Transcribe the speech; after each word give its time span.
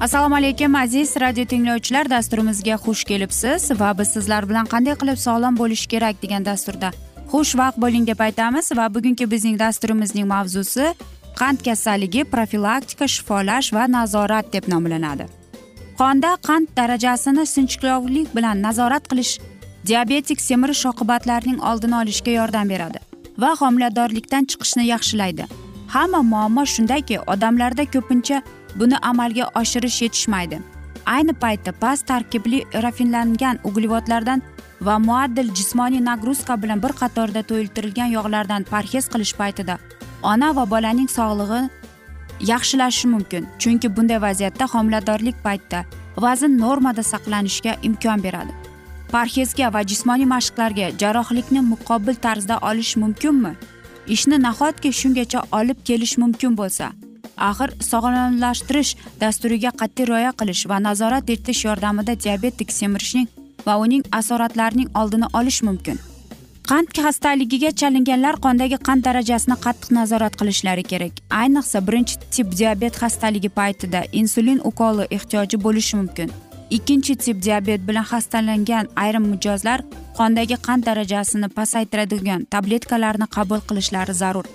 assalomu 0.00 0.34
alaykum 0.34 0.74
aziz 0.74 1.16
radio 1.20 1.44
tinglovchilar. 1.44 2.10
Dasturimizga 2.10 2.74
xush 2.74 3.04
kelibsiz 3.04 3.70
va 3.80 3.98
biz 3.98 4.08
sizlar 4.08 4.48
bilan 4.48 4.66
qanday 4.72 4.94
qilib 5.00 5.18
sog'lom 5.26 5.58
bo'lish 5.58 5.86
kerak 5.92 6.22
degan 6.22 6.44
dasturda 6.44 6.90
xushvaqt 7.32 7.76
bo'ling 7.82 8.06
deb 8.06 8.20
aytamiz 8.26 8.72
va 8.78 8.86
bugungi 8.94 9.30
bizning 9.30 9.58
dasturimizning 9.58 10.26
mavzusi 10.26 10.94
qand 11.40 11.58
kasalligi 11.66 12.24
profilaktika 12.24 13.08
shifolash 13.14 13.72
va 13.76 13.84
nazorat 13.96 14.52
deb 14.52 14.68
nomlanadi. 14.72 15.24
Qonda 15.98 16.30
qand 16.48 16.68
darajasini 16.76 17.44
sinchkovlik 17.46 18.36
bilan 18.36 18.62
nazorat 18.62 19.04
qilish 19.10 19.32
diabetik 19.88 20.40
semirish 20.40 20.86
oqibatlarining 20.92 21.58
oldini 21.72 21.96
olishga 22.02 22.30
yordam 22.40 22.68
beradi 22.68 22.98
va 23.42 23.50
homiladorlikdan 23.60 24.44
chiqishni 24.50 24.84
yaxshilaydi. 24.94 25.44
Hamma 25.94 26.22
muammo 26.32 26.64
shundaki 26.74 27.16
odamlarda 27.32 27.84
ko'pincha 27.94 28.42
buni 28.74 28.96
amalga 29.02 29.44
oshirish 29.60 30.02
yetishmaydi. 30.02 30.60
Ayni 31.06 31.32
paytda 31.32 31.72
past 31.72 32.06
tarkibli 32.06 32.64
rafinlangan 32.82 33.58
uglevodlardan 33.64 34.42
va 34.80 34.98
muaddil 34.98 35.54
jismoniy 35.54 36.04
nagruzka 36.04 36.62
bilan 36.62 36.82
bir 36.82 36.92
qatorda 37.00 37.42
to'yiltirilgan 37.42 38.10
yog'lardan 38.16 38.62
parhez 38.72 39.08
qilish 39.12 39.34
paytida 39.40 39.78
ona 40.22 40.56
va 40.56 40.64
bolaning 40.70 41.10
sog'lig'i 41.18 41.60
yaxshilashi 42.52 43.08
mumkin 43.14 43.48
chunki 43.58 43.96
bunday 43.96 44.22
vaziyatda 44.22 44.64
homiladorlik 44.74 45.36
paytida 45.44 45.84
vazn 46.16 46.58
normada 46.64 47.02
saqlanishga 47.02 47.76
imkon 47.82 48.22
beradi. 48.22 48.52
Parhezga 49.12 49.72
va 49.74 49.82
jismoniy 49.90 50.28
mashqlarga 50.36 50.86
jarrohlikni 51.02 51.60
muqobil 51.72 52.14
tarzda 52.14 52.58
olish 52.70 52.96
mumkinmi? 52.96 53.52
Ishni 54.06 54.42
nahotki 54.42 54.90
shungacha 55.00 55.40
olib 55.58 55.78
kelish 55.88 56.18
mumkin 56.22 56.56
bo'lsa 56.60 56.92
axir 57.50 57.70
sog'lomlashtirish 57.90 58.92
dasturiga 59.20 59.70
qat'iy 59.80 60.06
rioya 60.10 60.32
qilish 60.40 60.64
va 60.70 60.78
nazorat 60.88 61.30
etish 61.34 61.64
yordamida 61.68 62.14
diabetik 62.24 62.72
semirishning 62.80 63.28
va 63.66 63.74
uning 63.84 64.02
asoratlarining 64.20 64.88
oldini 65.00 65.28
olish 65.40 65.62
mumkin. 65.68 65.98
Qand 66.70 66.92
xastaligiga 67.04 67.70
chalinganlar 67.80 68.36
qondagi 68.44 68.76
qand 68.88 69.02
darajasini 69.06 69.56
qattiq 69.64 69.90
nazorat 69.96 70.36
qilishlari 70.40 70.84
kerak? 70.92 71.14
Ayniqsa 71.42 71.78
birinchi 71.86 72.14
tip 72.34 72.52
diabet 72.58 72.94
xastaligi 73.02 73.50
paytida 73.58 74.04
insulin 74.20 74.60
ukoli 74.70 75.08
ehtiyoji 75.16 75.56
bo'lishi 75.64 75.96
mumkin. 76.00 76.30
Ikkinchi 76.76 77.16
tip 77.24 77.42
diabet 77.46 77.80
bilan 77.88 78.06
xastalangan 78.12 78.86
ayrim 79.04 79.26
mijozlar 79.32 79.80
qondagi 80.18 80.56
qand 80.66 80.86
darajasini 80.88 81.48
pasaytiradigan 81.58 82.46
tabletkalarni 82.54 83.26
qabul 83.36 83.60
qilishlari 83.68 84.14
zarur. 84.22 84.46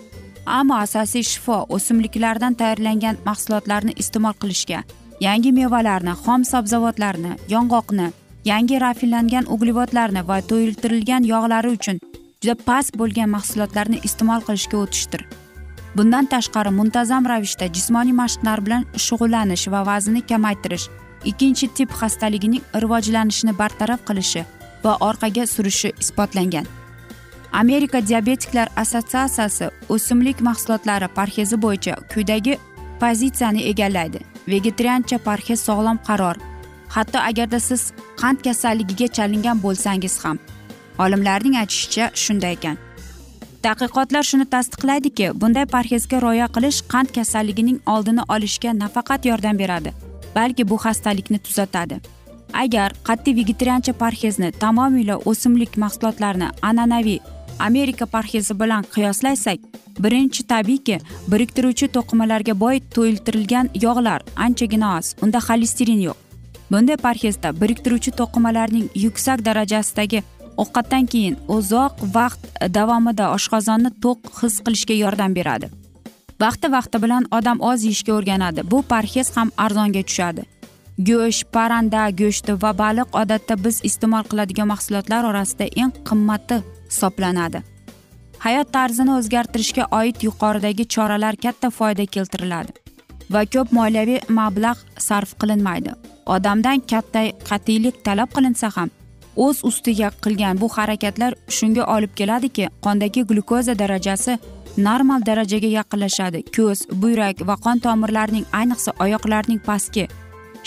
Ammo 0.46 0.76
asosiy 0.76 1.24
shifo 1.24 1.66
o'simliklardan 1.70 2.54
tayyorlangan 2.60 3.18
mahsulotlarni 3.26 3.94
iste'mol 4.02 4.36
qilishga. 4.42 4.84
Yangi 5.22 5.52
mevalarni 5.52 6.14
xom 6.24 6.44
sabzavotlarni 6.52 7.32
yong'oqni 7.54 8.12
yangi 8.46 8.80
rafinlangan 8.80 9.48
uglevodlarni 9.54 10.22
va 10.28 10.38
to'yiltirilgan 10.50 11.24
yog'lari 11.32 11.72
uchun 11.78 12.00
juda 12.44 12.56
past 12.68 12.98
bo'lgan 13.00 13.30
mahsulotlarni 13.36 14.02
iste'mol 14.08 14.46
qilishga 14.48 14.78
o'tishdir. 14.84 15.26
Bundan 15.96 16.26
tashqari 16.34 16.72
muntazam 16.80 17.26
ravishda 17.32 17.72
jismoniy 17.76 18.16
mashqlar 18.22 18.62
bilan 18.66 18.88
shug'ullanish 19.06 19.68
va 19.74 19.86
vaznni 19.90 20.22
kamaytirish 20.32 20.90
ikkinchi 21.32 21.68
tip 21.78 21.92
xastaligining 22.00 22.64
rivojlanishini 22.84 23.54
bartaraf 23.62 24.02
qilishi 24.08 24.44
va 24.84 24.98
orqaga 25.10 25.46
surishi 25.54 25.94
isbotlangan. 26.04 26.66
Amerika 27.56 28.08
diabetiklar 28.08 28.68
assotsiatsiyasi 28.76 29.70
o'simlik 29.90 30.42
mahsulotlari 30.42 31.08
parhezi 31.08 31.62
bo'yicha 31.62 31.96
quyidagi 32.14 32.58
pozitsiyani 33.00 33.62
egallaydi. 33.72 34.20
Vegetariancha 34.48 35.18
parhez 35.18 35.60
sog'lom 35.68 35.98
qaror. 36.08 36.36
Hatto 36.90 37.20
agarda 37.20 37.60
siz 37.60 37.92
qand 38.22 38.44
kasalligiga 38.48 39.08
chalingan 39.08 39.62
bo'lsangiz 39.64 40.16
ham. 40.24 40.40
Olimlarning 41.00 41.56
aytishicha 41.62 42.10
shunday 42.24 42.54
ekan. 42.58 42.78
Tadqiqotlar 43.64 44.24
shuni 44.32 44.46
tasdiqlaydiki 44.56 45.32
bunday 45.42 45.66
parhezga 45.76 46.18
rioya 46.22 46.48
qilish 46.56 46.80
qand 46.94 47.10
kasalligining 47.18 47.80
oldini 47.94 48.24
olishga 48.36 48.74
nafaqat 48.84 49.26
yordam 49.26 49.60
beradi 49.60 49.94
balki 50.36 50.70
bu 50.70 50.76
xastalikni 50.86 51.40
tuzatadi. 51.40 51.96
Agar 52.64 52.90
qat'iy 53.08 53.36
vegetariancha 53.40 53.94
parhezni 53.94 54.52
tamomila 54.52 55.16
o'simlik 55.30 55.72
mahsulotlarini 55.84 56.50
an'anaviy 56.70 57.20
amerika 57.60 58.06
parhezi 58.06 58.60
bilan 58.60 58.84
qiyoslasak 58.94 59.60
birinchi 60.04 60.44
tabiiyki 60.44 61.00
biriktiruvchi 61.32 61.88
to'qimalarga 61.96 62.60
boy 62.60 62.80
to'yiltirilgan 62.96 63.70
yog'lar 63.86 64.22
anchagina 64.36 64.98
oz 64.98 65.16
unda 65.24 65.40
xolesterin 65.48 66.02
yo'q. 66.08 66.18
Bunday 66.72 66.98
parhezda 66.98 67.50
biriktiruvchi 67.62 68.12
to'qimalarning 68.20 68.88
yuksak 69.06 69.46
darajasidagi 69.46 70.24
ovqatdan 70.58 71.06
keyin 71.12 71.36
uzoq 71.58 71.94
vaqt 72.18 72.42
davomida 72.78 73.26
oshqozonni 73.38 73.92
to'q 74.04 74.20
his 74.42 74.56
qilishga 74.66 74.96
yordam 75.04 75.36
beradi. 75.36 75.68
Vaqti 76.44 76.68
vaqti 76.76 76.98
bilan 77.04 77.24
odam 77.38 77.62
oz 77.72 77.80
yeyishga 77.88 78.14
o'rganadi 78.18 78.62
bu 78.72 78.82
parhez 78.92 79.28
ham 79.38 79.50
arzonga 79.66 80.04
tushadi. 80.10 80.44
Go'sht 81.08 81.48
parranda 81.56 82.02
go'shti 82.22 82.54
va 82.64 82.72
baliq 82.84 83.10
odatda 83.22 83.56
biz 83.66 83.76
iste'mol 83.90 84.24
qiladigan 84.32 84.68
mahsulotlar 84.74 85.24
orasida 85.32 85.66
eng 85.82 85.94
qimmati 86.08 86.58
hisoblanadi. 86.90 87.62
Hayot 88.46 88.72
tarzini 88.76 89.12
o'zgartirishga 89.20 89.86
oid 90.00 90.18
yuqoridagi 90.28 90.84
choralar 90.96 91.36
katta 91.46 91.70
foyda 91.78 92.06
keltiriladi 92.16 92.72
va 93.34 93.42
ko'p 93.54 93.72
moliyaviy 93.78 94.20
mablag' 94.40 94.84
sarf 95.08 95.32
qilinmaydi. 95.42 95.92
Odamdan 96.36 96.80
katta 96.92 97.22
qat'iylik 97.50 98.04
talab 98.06 98.30
qilinsa 98.36 98.70
ham 98.76 98.90
o'z 99.46 99.58
ustiga 99.70 100.10
qilgan 100.24 100.62
bu 100.62 100.68
harakatlar 100.78 101.34
shunga 101.58 101.84
olib 101.96 102.14
keladiki 102.20 102.68
qondagi 102.86 103.26
glyukoza 103.30 103.74
darajasi 103.82 104.38
normal 104.78 105.26
darajaga 105.30 105.70
yaqinlashadi. 105.80 106.40
Ko'z 106.56 106.80
buyrak 107.02 107.42
va 107.48 107.56
qon 107.66 107.82
tomirlarining 107.86 108.46
ayniqsa 108.60 108.92
oyoqlarning 109.04 109.62
pastki 109.68 110.08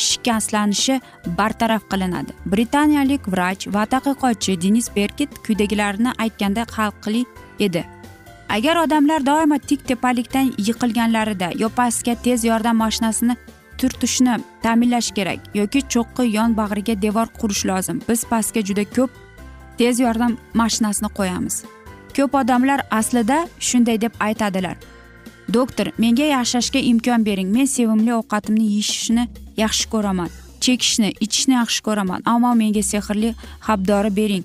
shikastlanishi 0.07 1.01
bartaraf 1.39 1.83
qilinadi. 1.91 2.33
Britaniyalik 2.53 3.29
vrach 3.35 3.67
va 3.75 3.85
tadqiqotchi 3.93 4.61
denis 4.65 4.89
berkit 4.97 5.31
quyidagilarni 5.45 6.11
aytganda 6.25 6.63
xalqli 6.75 7.23
edi. 7.67 7.85
Agar 8.57 8.77
odamlar 8.85 9.27
doimo 9.27 9.59
tik 9.59 9.81
tepalikdan 9.89 10.53
yiqilganlarida 10.69 11.49
yo 11.63 11.69
pastga 11.69 12.15
tez 12.25 12.45
yordam 12.45 12.77
mashinasini 12.85 13.37
turtishni 13.79 14.35
ta'minlash 14.63 15.11
kerak 15.17 15.41
yoki 15.55 15.81
cho'qqi 15.95 16.25
yon 16.37 16.57
bag'riga 16.61 16.95
devor 17.03 17.29
qurish 17.41 17.65
lozim 17.71 18.01
biz 18.09 18.25
pastga 18.31 18.61
juda 18.69 18.85
ko'p 18.97 19.11
tez 19.79 20.01
yordam 20.01 20.39
mashinasini 20.55 21.11
qo'yamiz. 21.19 21.57
Ko'p 22.17 22.35
odamlar 22.41 22.81
aslida 22.91 23.39
shunday 23.61 24.01
deb 24.01 24.13
aytadilar. 24.21 24.77
Doktor 25.53 25.87
menga 25.99 26.27
yashashga 26.37 26.81
imkon 26.93 27.25
bering. 27.25 27.49
Men 27.57 27.67
sevimli 27.67 28.13
ovqatimni 28.21 28.65
yeyishni 28.73 29.29
yaxshi 29.65 29.87
ko'raman. 29.93 30.31
Chekishni 30.65 31.09
ichishni 31.25 31.55
yaxshi 31.61 31.81
ko'raman. 31.87 32.21
Ammo 32.33 32.53
menga 32.61 32.83
sehrli 32.93 33.35
habdori 33.69 34.11
bering. 34.21 34.45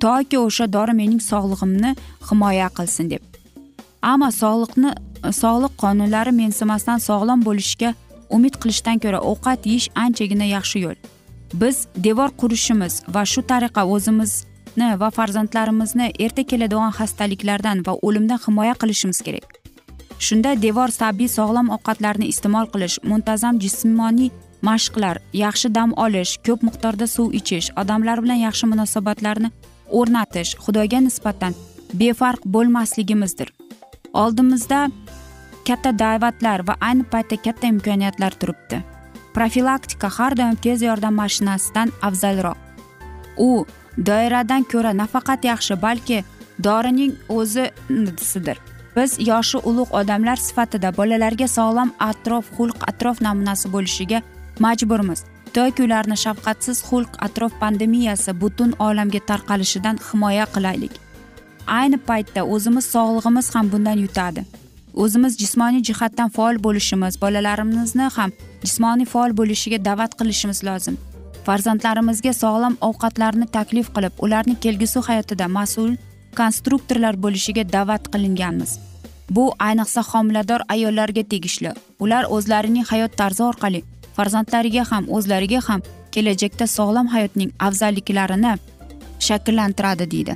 Toki 0.00 0.38
o'sha 0.38 0.66
dori 0.76 0.94
mening 1.00 1.22
sog'lig'imni 1.30 1.90
himoya 2.28 2.68
qilsin 2.78 3.10
deb. 3.12 3.22
Ammo 4.12 4.28
sog'liqni 4.42 4.90
sog'liq 5.42 5.72
qonunlari 5.82 6.32
mensimasdan 6.42 6.98
sog'lom 7.08 7.44
bo'lishga 7.48 7.94
umid 8.36 8.54
qilishdan 8.62 9.02
ko'ra 9.04 9.20
ovqat 9.32 9.66
yeyish 9.70 9.88
anchagina 10.04 10.46
yaxshi 10.56 10.84
yo'l. 10.86 10.98
Biz 11.60 11.76
devor 12.06 12.30
qurishimiz 12.40 13.02
va 13.14 13.24
shu 13.32 13.42
tariqa 13.52 13.82
o'zimizni 13.94 14.90
va 15.02 15.08
farzandlarimizni 15.18 16.12
erta 16.24 16.42
keladigan 16.50 16.92
xastaliklardan 16.98 17.86
va 17.86 17.98
o'limdan 18.06 18.40
himoya 18.46 18.74
qilishimiz 18.82 19.20
kerak. 19.26 19.59
Shunda 20.26 20.54
devor 20.62 20.92
tabiiy 21.02 21.32
sog'lom 21.38 21.72
ovqatlarni 21.76 22.26
iste'mol 22.32 22.66
qilish 22.72 22.96
muntazam 23.10 23.58
jismoniy 23.64 24.30
mashqlar 24.68 25.16
yaxshi 25.42 25.68
dam 25.76 25.94
olish 26.04 26.32
ko'p 26.46 26.64
miqdorda 26.68 27.06
suv 27.16 27.34
ichish 27.40 27.70
odamlar 27.82 28.20
bilan 28.24 28.40
yaxshi 28.46 28.68
munosabatlarni 28.72 29.50
o'rnatish 29.98 30.50
xudoga 30.64 31.00
nisbatan 31.06 31.56
befarq 32.00 32.44
bo'lmasligimizdir. 32.54 33.48
Oldimizda 34.22 34.80
katta 35.66 35.90
da'vatlar 36.02 36.66
va 36.68 36.74
ayni 36.88 37.04
paytda 37.12 37.36
katta 37.46 37.66
imkoniyatlar 37.72 38.36
turibdi. 38.40 38.82
Profilaktika 39.34 40.08
har 40.16 40.36
doim 40.38 40.56
tez 40.64 40.82
yordam 40.82 41.14
mashinasidan 41.22 41.92
afzalroq. 42.08 42.58
U 43.48 43.64
doiradan 44.08 44.66
ko'ra 44.72 44.92
nafaqat 45.02 45.44
yaxshi 45.50 45.74
balki 45.86 46.24
dorining 46.64 47.14
o'zisidir. 47.28 48.58
Biz 48.96 49.16
yoshi 49.28 49.58
ulug' 49.70 49.92
odamlar 50.00 50.38
sifatida 50.46 50.90
bolalarga 50.98 51.48
sog'lom 51.56 51.90
atrof 52.10 52.44
xulq 52.56 52.78
atrof 52.90 53.20
namunasi 53.26 53.72
bo'lishiga 53.74 54.22
majburmiz. 54.64 55.24
Toki 55.54 55.82
ularni 55.82 56.16
shafqatsiz 56.24 56.78
xulq 56.88 57.12
atrof 57.26 57.52
pandemiyasi 57.62 58.32
butun 58.40 58.74
olamga 58.86 59.20
tarqalishidan 59.30 59.96
himoya 60.08 60.46
qilaylik. 60.54 60.94
Ayni 61.78 61.98
paytda 62.08 62.42
o'zimiz 62.54 62.84
sog'lig'imiz 62.94 63.54
ham 63.54 63.72
bundan 63.72 63.98
yutadi. 64.04 64.44
O'zimiz 65.02 65.38
jismoniy 65.42 65.82
jihatdan 65.88 66.28
faol 66.36 66.56
bo'lishimiz 66.66 67.14
bolalarimizni 67.22 68.06
ham 68.16 68.30
jismoniy 68.64 69.06
faol 69.12 69.32
bo'lishiga 69.40 69.78
da'vat 69.88 70.12
qilishimiz 70.20 70.60
lozim. 70.68 70.96
Farzandlarimizga 71.46 72.32
sog'lom 72.42 72.74
ovqatlarni 72.88 73.46
taklif 73.56 73.90
qilib 73.96 74.14
ularni 74.24 74.54
kelgusi 74.64 74.98
hayotida 75.08 75.46
mas'ul 75.58 75.92
konstruktorlar 76.38 77.14
bo'lishiga 77.24 77.64
da'vat 77.72 78.08
qilinganmiz. 78.12 78.78
Bu 79.30 79.44
ayniqsa 79.66 80.02
homilador 80.10 80.60
ayollarga 80.74 81.22
tegishli. 81.32 81.72
Ular 82.04 82.24
o'zlarining 82.36 82.86
hayot 82.92 83.16
tarzi 83.20 83.42
orqali 83.50 83.80
farzandlariga 84.16 84.84
ham 84.90 85.04
o'zlariga 85.16 85.60
ham 85.68 85.80
kelajakda 86.14 86.66
sog'lom 86.76 87.06
hayotning 87.14 87.50
afzalliklarini 87.66 88.52
shakllantiradi 89.26 90.10
deydi. 90.14 90.34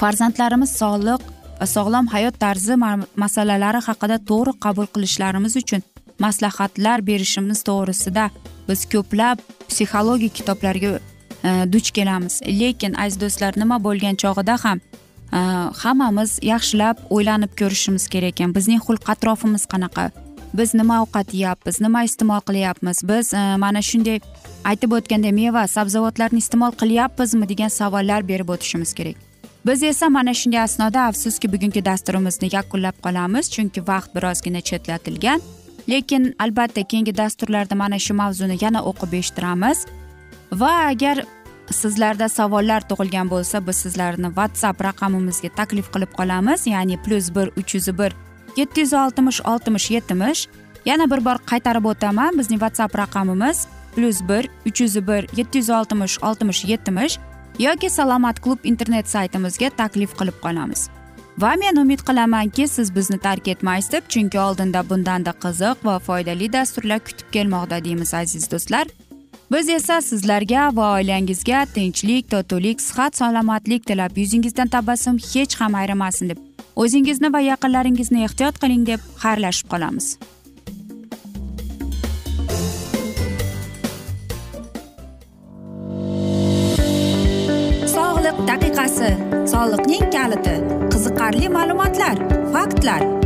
Farzandlarimiz 0.00 0.70
sog'liq 0.82 1.22
va 1.60 1.66
sog'lom 1.76 2.06
hayot 2.14 2.38
tarzi 2.44 2.74
masalalari 3.22 3.80
haqida 3.88 4.16
to'g'ri 4.30 4.52
qabul 4.64 4.86
qilishlarimiz 4.94 5.56
uchun 5.62 5.82
maslahatlar 6.24 6.98
berishimiz 7.10 7.62
to'g'risida 7.68 8.24
biz 8.68 8.80
ko'plab 8.92 9.44
psixologik 9.70 10.32
kitoblarga 10.38 10.90
Э, 11.46 11.72
duch 11.72 11.90
kelamiz. 11.90 12.40
Lekin 12.60 12.94
aziz 12.94 13.20
do'stlar 13.20 13.52
nima 13.56 13.76
bo'lgan 13.84 14.14
chog'ida 14.22 14.56
ham 14.64 14.80
e, 15.32 15.38
hammamiz 15.82 16.38
yaxshilab 16.42 16.96
o'ylanib 17.10 17.52
ko'rishimiz 17.60 18.08
kerak 18.12 18.34
ekan. 18.34 18.54
Bizning 18.54 18.80
xulq 18.86 19.10
atrofimiz 19.14 19.66
qanaqa? 19.72 20.10
Biz 20.58 20.74
nima 20.74 21.02
ovqat 21.04 21.34
yeyapmiz? 21.34 21.80
Nima 21.80 22.02
iste'mol 22.08 22.42
qilyapmiz? 22.48 23.02
Biz 23.10 23.34
e, 23.34 23.42
mana 23.64 23.82
shunday 23.82 24.18
aytib 24.70 24.96
o'tgandek 24.98 25.34
meva 25.40 25.66
sabzavotlarni 25.76 26.42
iste'mol 26.44 26.72
qilyapmizmi 26.80 27.48
degan 27.52 27.70
savollar 27.78 28.28
berib 28.28 28.48
o'tishimiz 28.54 28.94
kerak. 28.98 29.16
Biz 29.66 29.82
esa 29.82 30.08
mana 30.08 30.34
shunday 30.34 30.62
asnoda 30.62 31.06
afsuski 31.10 31.52
bugungi 31.52 31.84
dasturimizni 31.84 32.48
yakunlab 32.56 32.98
qolamiz 33.06 33.50
chunki 33.54 33.86
vaqt 33.90 34.10
birozgina 34.16 34.60
chetlatilgan. 34.68 35.40
Lekin 35.88 36.34
albatta 36.38 36.82
keyingi 36.90 37.16
dasturlarda 37.16 37.74
mana 37.74 37.98
shu 37.98 38.14
mavzuni 38.14 38.58
yana 38.64 38.80
o'qib 38.90 39.12
eshittiramiz. 39.20 39.86
Va 40.52 40.72
agar 40.90 41.16
sizlarda 41.72 42.28
savollar 42.28 42.88
tug'ilgan 42.88 43.30
bo'lsa 43.30 43.66
biz 43.66 43.76
sizlarni 43.76 44.28
whatsapp 44.38 44.84
raqamimizga 44.84 45.48
taklif 45.56 45.92
qilib 45.94 46.12
qolamiz. 46.18 46.66
Ya'ni 46.66 46.96
plyus 47.02 47.34
bir 47.34 47.46
uch 47.60 47.74
yuz 47.74 47.88
bir 47.98 48.12
yetti 48.56 48.80
yuz 48.80 48.92
oltmish 48.92 49.40
oltmish 49.40 49.90
yetmish. 49.90 50.48
Yana 50.84 51.10
bir 51.10 51.24
bor 51.24 51.38
qaytarib 51.50 51.84
o'taman. 51.84 52.38
Bizning 52.38 52.60
whatsapp 52.60 52.98
raqamimiz 52.98 53.66
plyus 53.96 54.20
bir 54.28 54.48
uch 54.66 54.80
yuz 54.80 54.96
bir 55.08 55.26
yetti 55.36 55.58
yuz 55.58 55.70
oltmish 55.70 56.22
oltmish 56.22 56.64
yetmish 56.64 57.18
yoki 57.58 57.90
salomat 57.90 58.40
klub 58.40 58.58
internet 58.64 59.08
saytimizga 59.08 59.70
taklif 59.70 60.12
qilib 60.18 60.38
qolamiz. 60.42 60.88
Va 61.38 61.52
men 61.60 61.76
umid 61.76 62.00
qilamanki 62.08 62.68
siz 62.68 62.94
bizni 62.94 63.18
tark 63.18 63.48
etmaysiz 63.48 63.92
deb 63.92 64.04
chunki 64.08 64.38
oldinda 64.40 64.80
bundanda 64.90 65.32
qiziq 65.44 65.84
va 65.84 65.98
foydali 65.98 66.52
dasturlar 66.52 67.00
kutib 67.08 67.28
kelmoqda 67.32 67.84
deymiz 67.84 68.14
aziz 68.14 68.50
do'stlar. 68.52 68.86
Biz 69.52 69.68
esa 69.68 70.00
sizlarga 70.00 70.76
va 70.76 70.92
oilangizga 70.98 71.64
tinchlik 71.74 72.30
totuvlik 72.30 72.80
sihat 72.80 73.16
salomatlik 73.16 73.86
tilab 73.86 74.18
yuzingizdan 74.22 74.68
tabassum 74.68 75.18
hech 75.32 75.60
ham 75.60 75.74
ayrimasin 75.80 76.32
deb 76.32 76.38
o'zingizni 76.84 77.32
va 77.34 77.40
yaqinlaringizni 77.50 78.24
ehtiyot 78.28 78.58
qiling 78.62 78.86
deb 78.92 79.00
xayrlashib 79.24 79.70
qolamiz. 79.74 80.16
Daqiqasi 88.48 89.10
soliqning 89.52 90.04
kaliti 90.14 90.54
qiziqarli 90.92 91.48
ma'lumotlar 91.56 92.16
faktlar. 92.54 93.25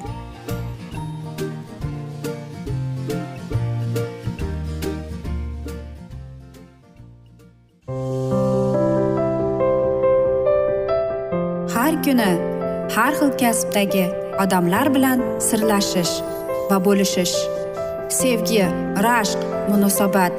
Kuni 12.05 12.31
har 12.95 13.13
xil 13.19 13.31
kasbdagi 13.41 14.05
odamlar 14.43 14.89
bilan 14.95 15.19
sirlashish 15.47 16.13
va 16.69 16.77
bo'lishish 16.85 17.35
sevgi 18.19 18.63
rashq 19.05 19.41
munosabat 19.71 20.33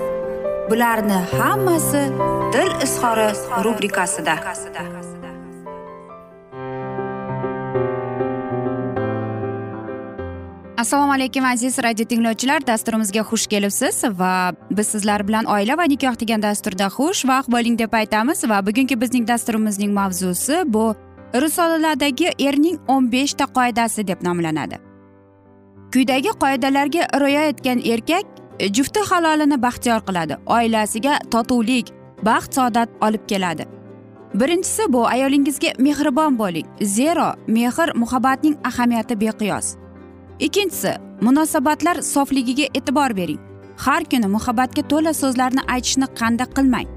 bularni 0.71 1.19
hammasi 1.39 2.03
dil 2.55 2.73
izhori 2.87 3.29
rubrikasida. 3.65 4.35
Assalomu 10.83 11.13
alaykum 11.13 11.45
aziz 11.45 11.79
radio 11.79 12.05
tinglovchilar. 12.05 12.67
Dasturimizga 12.67 13.23
xush 13.31 13.47
kelibsiz 13.47 14.03
va 14.19 14.51
biz 14.71 14.89
sizlar 14.95 15.23
bilan 15.29 15.47
oila 15.47 15.79
va 15.79 15.87
nikoh 15.95 16.19
degan 16.23 16.43
dasturda 16.43 16.91
xush 16.97 17.23
vaqt 17.31 17.49
bo'ling 17.55 17.79
deb 17.79 17.95
aytamiz 18.01 18.43
va 18.51 18.59
bugungi 18.67 19.01
bizning 19.03 19.29
dasturimizning 19.29 19.95
mavzusi 19.95 20.63
bu 20.67 20.87
risolalardagi 21.35 22.33
erning 22.39 22.79
o'n 22.89 23.13
beshta 23.13 23.47
qoidasi 23.47 24.07
deb 24.07 24.23
nomlanadi. 24.23 24.79
Quyidagi 25.93 26.33
qoidalarga 26.43 27.09
rioya 27.21 27.43
etgan 27.53 27.81
erkak 27.85 28.25
e, 28.59 28.69
jufti 28.73 29.01
halolini 29.11 29.63
baxtiyor 29.63 30.01
qiladi. 30.09 30.37
Oilasiga 30.47 31.19
totuvlik 31.31 31.93
baxt 32.23 32.55
saodat 32.55 32.89
olib 33.01 33.29
keladi. 33.29 33.67
Birinchisi 34.35 34.93
bu 34.93 35.07
ayolingizga 35.07 35.69
mehribon 35.79 36.39
bo'ling. 36.39 36.67
Zero 36.83 37.35
mehr 37.47 37.93
muhabbatning 37.95 38.57
ahamiyati 38.65 39.21
beqiyos. 39.21 39.77
Ikkinchisi 40.41 40.93
munosabatlar 41.21 42.03
sofligiga 42.03 42.67
e'tibor 42.75 43.17
bering. 43.17 43.41
Har 43.77 44.05
kuni 44.05 44.27
muhabbatga 44.27 44.83
to'la 44.89 45.13
so'zlarni 45.13 45.63
aytishni 45.69 46.07
qanda 46.19 46.45
qilmang. 46.57 46.89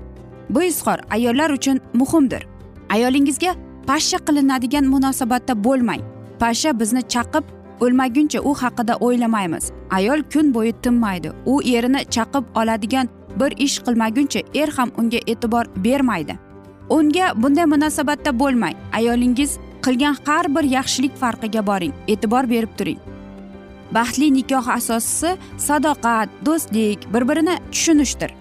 Bu 0.49 0.63
izhor 0.63 0.99
ayollar 1.09 1.49
uchun 1.49 1.79
muhimdir. 1.93 2.47
Ayolingizga 2.89 3.55
pashsha 3.87 4.17
qilinadigan 4.27 4.85
munosabatda 4.93 5.53
bo'lmang. 5.63 6.01
Pasha 6.39 6.79
bizni 6.79 7.01
chaqib 7.13 7.43
o'lmaguncha 7.83 8.39
u 8.49 8.53
haqida 8.61 8.93
o'ylamaymiz. 9.05 9.71
Ayol 9.97 10.23
kun 10.33 10.53
bo'yi 10.53 10.73
tinmaydi. 10.83 11.31
U 11.45 11.61
erini 11.61 12.01
chaqib 12.15 12.43
oladigan 12.55 13.09
bir 13.39 13.51
ish 13.57 13.79
qilmaguncha 13.85 14.41
er 14.61 14.69
ham 14.77 14.91
unga 14.97 15.19
e'tibor 15.31 15.65
bermaydi. 15.85 16.35
Unga 16.89 17.33
bunday 17.35 17.65
munosabatda 17.65 18.39
bo'lmang. 18.39 18.75
Ayolingiz 18.93 19.57
qilgan 19.85 20.15
har 20.25 20.45
bir 20.55 20.63
yaxshilik 20.77 21.13
farqiga 21.21 21.67
boring. 21.67 21.93
E'tibor 22.07 22.49
berib 22.49 22.71
turing. 22.77 22.99
Baxtli 23.95 24.33
nikoh 24.33 24.67
asosisi 24.77 25.37
sadoqat 25.67 26.29
do'stlik 26.45 27.13
bir 27.13 27.23
birini 27.29 27.55
tushunishdir. 27.71 28.31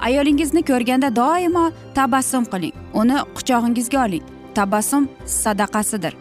Ayolingizni 0.00 0.62
ko'rganda 0.62 1.16
doimo 1.16 1.70
tabassum 1.94 2.44
qiling. 2.52 2.74
Uni 2.94 3.16
quchog'ingizga 3.36 4.04
oling. 4.06 4.37
Tabassum 4.58 5.08
sadaqasidir. 5.26 6.14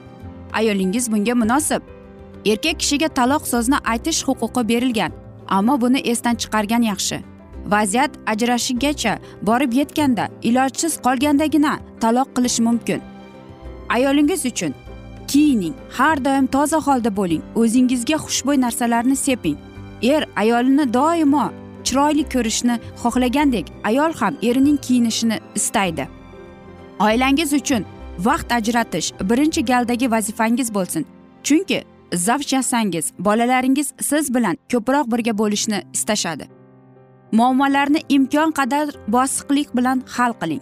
Ayolingiz 0.54 1.12
bunga 1.12 1.36
munosib. 1.36 1.82
Erkak 2.46 2.80
kishiga 2.80 3.08
taloq 3.08 3.44
so'zni 3.48 3.78
aytish 3.92 4.20
huquqi 4.28 4.62
berilgan 4.70 5.12
ammo 5.48 5.82
buni 5.82 6.00
esdan 6.12 6.36
chiqargan 6.42 6.84
yaxshi. 6.92 7.18
Vaziyat 7.74 8.12
ajrashigacha 8.32 9.14
borib 9.42 9.72
yetganda 9.80 10.26
ilojsiz 10.50 10.94
qolgandagina 11.06 11.74
taloq 12.02 12.30
qilish 12.36 12.60
mumkin. 12.68 13.02
Ayolingiz 13.90 14.46
uchun 14.46 14.74
kiyining 15.28 15.76
har 15.98 16.26
doim 16.26 16.48
toza 16.48 16.80
holda 16.88 17.12
bo'ling 17.20 17.44
o'zingizga 17.62 18.18
xushbo'y 18.26 18.58
narsalarni 18.66 19.16
seping. 19.16 19.58
Er 20.02 20.24
ayolini 20.36 20.94
doimo 20.94 21.46
chiroyli 21.86 22.24
ko'rishni 22.34 22.76
xohlagandek 23.02 23.66
ayol 23.90 24.12
ham 24.20 24.34
erining 24.48 24.78
kiyinishini 24.86 25.38
istaydi. 25.56 26.08
Oilangiz 27.00 27.54
uchun 27.54 27.84
vaqt 28.20 28.52
ajratish 28.52 29.14
birinchi 29.30 29.66
galdagi 29.66 30.12
vazifangiz 30.12 30.74
bo'lsin. 30.74 31.06
Chunki 31.44 31.84
zavj 32.14 32.54
yasangiz 32.54 33.12
bolalaringiz 33.20 33.94
siz 34.02 34.34
bilan 34.36 34.58
ko'proq 34.72 35.12
birga 35.12 35.38
bo'lishni 35.38 35.82
istashadi. 35.94 36.46
Muammolarni 37.32 38.02
imkon 38.10 38.52
qadar 38.52 38.88
bosiqlik 39.08 39.76
bilan 39.78 40.04
hal 40.08 40.34
qiling. 40.42 40.62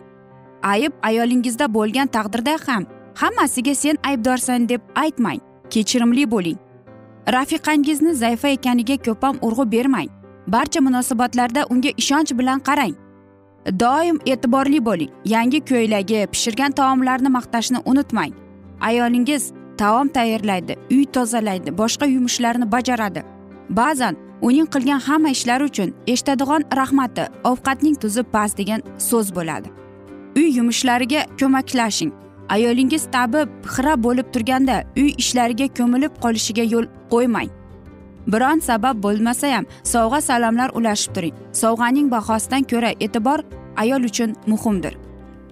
Ayb 0.64 0.94
ayolingizda 1.04 1.74
bo'lgan 1.74 2.08
taqdirda 2.08 2.58
ham 2.68 2.86
hammasiga 3.16 3.76
sen 3.76 3.98
aybdorsan 4.04 4.70
deb 4.70 4.82
aytmang 4.96 5.40
kechirimli 5.70 6.32
bo'ling. 6.32 6.58
Rafiqangizni 7.28 8.14
zaifa 8.14 8.48
ekaniga 8.48 8.98
ko'pam 8.98 9.36
urg'u 9.42 9.72
bermang. 9.72 10.10
Barcha 10.48 10.82
munosabatlarda 10.82 11.66
unga 11.70 11.90
ishonch 11.98 12.38
bilan 12.38 12.60
qarang. 12.60 13.05
Doim 13.66 14.20
e'tiborli 14.26 14.86
bo'ling. 14.86 15.12
Yangi 15.26 15.66
ko'ylagi 15.66 16.28
pishirgan 16.32 16.72
taomlarni 16.72 17.30
maqtashni 17.38 17.78
unutmang. 17.86 18.34
Ayolingiz 18.82 19.52
taom 19.78 20.08
tayyorlaydi 20.08 20.76
uy 20.92 21.06
tozalaydi 21.06 21.78
boshqa 21.78 22.06
yumushlarni 22.06 22.72
bajaradi. 22.72 23.24
Ba'zan 23.70 24.16
uning 24.42 24.68
qilgan 24.74 25.00
hamma 25.08 25.30
ishlari 25.30 25.64
uchun 25.64 25.94
eshitadigan 26.08 26.62
rahmati 26.80 27.24
ovqatning 27.44 27.96
tuzi 28.02 28.24
past 28.24 28.58
degan 28.58 28.82
so'z 28.98 29.36
bo'ladi. 29.36 29.68
Uy 30.38 30.48
yumushlariga 30.58 31.26
ko'maklashing. 31.40 32.12
Ayolingiz 32.50 33.04
tabi 33.12 33.38
xira 33.74 33.94
bo'lib 34.04 34.28
turganda 34.34 34.84
uy 34.98 35.14
ishlariga 35.18 35.68
ko'milib 35.78 36.14
qolishiga 36.24 36.64
yo'l 36.74 36.86
qo'ymang. 37.14 37.50
Biron 38.28 38.60
sabab 38.60 39.04
bo'lmasa 39.04 39.48
ham 39.56 39.66
sovg'a 39.84 40.22
salomlar 40.22 40.70
ulashib 40.78 41.14
turing. 41.16 41.36
Sovg'aning 41.62 42.12
bahosidan 42.12 42.64
ko'ra 42.72 42.92
e'tibor 43.00 43.40
ayol 43.78 44.04
uchun 44.10 44.36
muhimdir. 44.48 44.94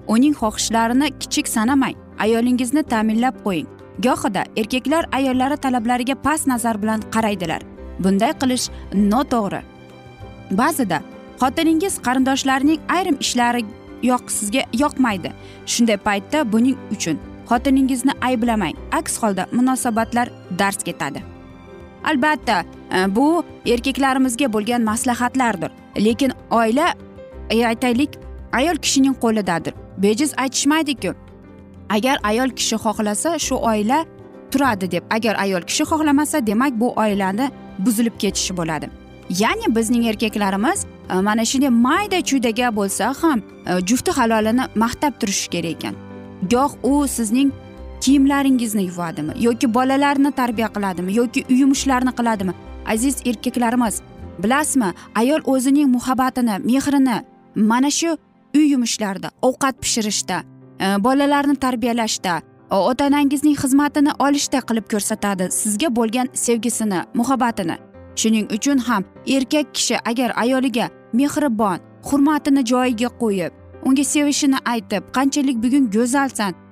Uning 0.08 0.34
xohishlarini 0.42 1.08
kichik 1.22 1.48
sanamang 1.48 1.96
ayolingizni 2.20 2.84
ta'minlab 2.84 3.36
qo'ying. 3.46 3.68
Gohida 4.06 4.44
erkaklar 4.58 5.06
ayollari 5.12 5.58
talablariga 5.58 6.16
past 6.16 6.48
nazar 6.48 6.82
bilan 6.82 7.02
qaraydilar. 7.14 7.62
Bunday 8.04 8.34
qilish 8.42 8.66
noto'g'ri. 8.94 9.62
Ba'zida 10.52 11.00
xotiningiz 11.42 11.94
qarindoshlarining 12.06 12.80
ayrim 12.96 13.18
ishlari 13.26 13.62
yoq 14.12 14.24
sizga 14.38 14.64
yoqmaydi. 14.82 15.30
Shunday 15.66 15.98
paytda 16.08 16.40
buning 16.54 16.78
uchun 16.96 17.18
xotiningizni 17.50 18.14
ayblamang. 18.22 18.76
Aks 18.92 19.18
holda 19.22 19.44
munosabatlar 19.52 20.28
dars 20.60 20.78
ketadi. 20.88 21.33
Albatta 22.04 22.64
e, 22.96 23.16
bu 23.16 23.44
erkaklarimizga 23.66 24.54
bo'lgan 24.54 24.82
maslahatlardir. 24.82 25.72
Lekin 25.98 26.32
oila 26.52 26.94
e, 27.50 27.66
aytaylik 27.68 28.10
ayol 28.52 28.76
kishining 28.76 29.16
qo'lidadir. 29.24 29.74
Bejiz 29.98 30.34
aytishmaydiku. 30.38 31.16
Agar 31.90 32.20
ayol 32.24 32.50
kishi 32.50 32.76
xohlasa 32.76 33.40
shu 33.40 33.56
oila 33.56 34.06
turadi 34.52 34.92
deb. 34.92 35.04
Agar 35.10 35.36
ayol 35.36 35.62
kishi 35.62 35.84
xohlamasa 35.84 36.48
demak 36.48 36.80
bu 36.80 36.94
oilani 36.94 37.52
buzilib 37.80 38.18
ketishi 38.20 38.58
bo'ladi. 38.58 38.90
Ya'ni 39.30 39.76
bizning 39.76 40.08
erkaklarimiz 40.08 40.86
e, 41.10 41.16
mana 41.22 41.46
shunday 41.46 41.70
mayda 41.70 42.20
chuydaga 42.30 42.76
bo'lsa 42.76 43.14
ham 43.22 43.42
jufti 43.90 44.12
halolini 44.12 44.66
maqtab 44.76 45.14
turishi 45.20 45.50
kerak 45.50 45.72
ekan. 45.72 45.96
Goh 46.52 46.72
u 46.84 47.08
sizning 47.08 47.52
kiyimlaringizni 48.04 48.84
yuvadimi? 48.84 49.34
Yoki 49.40 49.74
bolalarni 49.74 50.32
tarbiya 50.32 50.68
qiladimi? 50.76 51.16
Yoki 51.16 51.46
uy 51.50 51.60
yumushlarini 51.60 52.12
qiladimi? 52.20 52.54
Aziz 52.86 53.16
erkaklarimiz 53.26 54.02
bilasizmi 54.44 54.90
ayol 55.16 55.42
o'zining 55.46 55.90
muhabbatini 55.96 56.56
mehrini 56.70 57.18
mana 57.56 57.92
shu 57.92 58.18
uy 58.56 58.66
yumushlarida 58.72 59.30
ovqat 59.42 59.76
pishirishda 59.82 60.44
e, 60.80 60.86
bolalarni 61.06 61.56
tarbiyalashda 61.56 62.42
e, 62.72 62.76
ota 62.76 63.08
onangizning 63.08 63.56
xizmatini 63.64 64.12
olishda 64.20 64.60
qilib 64.68 64.86
ko'rsatadi. 64.94 65.48
Sizga 65.52 65.96
bo'lgan 65.96 66.28
sevgisini 66.34 67.00
muhabbatini. 67.14 67.78
Shuning 68.16 68.46
uchun 68.56 68.78
ham 68.88 69.04
erkak 69.28 69.74
kishi 69.76 69.96
agar 70.12 70.32
ayoliga 70.44 70.90
mehribon 71.14 71.80
hurmatini 72.08 72.66
joyiga 72.72 73.10
qo'yib 73.22 73.52
unga 73.88 74.04
sevishini 74.04 74.60
aytib 74.74 75.04
qanchalik 75.16 75.58
bugun 75.64 75.90
go'zalsan 75.96 76.63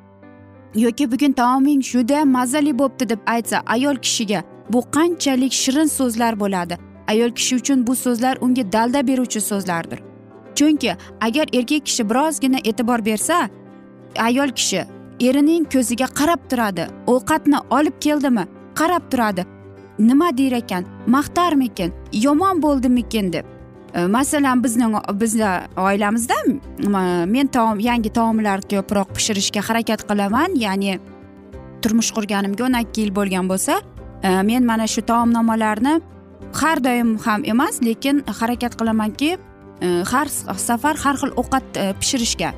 yoki 0.76 1.12
bugun 1.12 1.32
taoming 1.32 1.82
juda 1.84 2.26
mazali 2.26 2.80
bo'libdi 2.80 3.10
deb 3.10 3.20
aytsa 3.26 3.64
ayol 3.66 3.96
kishiga 3.96 4.44
bu 4.70 4.80
qanchalik 4.96 5.54
shirin 5.54 5.86
so'zlar 5.86 6.40
bo'ladi? 6.40 6.78
Ayol 7.08 7.32
kishi 7.32 7.56
uchun 7.56 7.88
bu 7.88 7.96
so'zlar 7.96 8.38
unga 8.42 8.72
dalda 8.72 9.08
beruvchi 9.08 9.42
so'zlardir. 9.42 10.00
Chunki 10.56 10.96
agar 11.22 11.48
erkak 11.54 11.86
kishi 11.86 12.10
birozgina 12.10 12.58
e'tibor 12.64 13.06
bersa 13.06 13.50
ayol 14.20 14.50
kishi 14.50 14.86
erining 15.20 15.66
ko'ziga 15.74 16.06
qarab 16.06 16.42
turadi 16.50 16.88
ovqatni 17.08 17.58
olib 17.70 17.96
keldimi 18.00 18.46
qarab 18.76 19.04
turadi. 19.12 19.46
Nima 20.00 20.38
der 20.38 20.52
ekan 20.52 20.84
maqtarmikin 21.08 21.92
yomon 22.14 22.62
bo'ldimikin 22.62 23.34
deb. 23.34 23.46
Э, 23.94 24.08
masalan 24.08 24.64
bizni 24.64 24.86
bizni 25.14 25.48
oilamizda 25.78 26.36
men 27.28 27.48
taom 27.48 27.80
yangi 27.80 28.10
taomlar 28.10 28.62
ko'proq 28.72 29.10
pishirishga 29.16 29.62
harakat 29.68 30.06
qilaman. 30.10 30.56
Ya'ni 30.56 31.00
turmush 31.82 32.12
qurganimga 32.16 32.64
o'n 32.68 32.78
ikki 32.80 33.06
yil 33.06 33.14
bo'lgan 33.16 33.50
bo'lsa 33.52 33.82
e, 34.24 34.30
men 34.48 34.66
mana 34.66 34.88
shu 34.88 35.02
taomnomalarni 35.12 35.96
har 36.62 36.84
doim 36.86 37.18
ham 37.26 37.44
emas 37.54 37.82
lekin 37.88 38.24
harakat 38.40 38.78
qilamanki 38.80 39.32
e, 39.36 39.88
har 40.12 40.28
safar 40.68 40.96
har 41.04 41.16
xil 41.22 41.34
ovqat 41.42 41.80
e, 41.84 41.94
pishirishga. 42.02 42.52